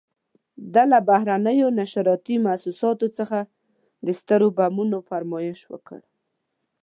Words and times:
ده 0.73 0.83
له 0.91 0.99
بهرنیو 1.09 1.69
نشراتي 1.79 2.35
موسساتو 2.45 3.07
څخه 3.17 3.39
د 4.05 4.07
سترو 4.19 4.47
بمونو 4.57 4.97
فرمایش 5.09 5.59
وکړ. 5.73 5.99